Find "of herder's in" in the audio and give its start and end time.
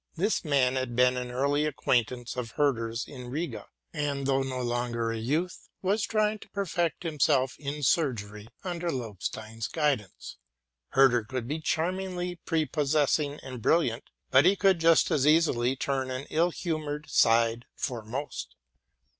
2.35-3.27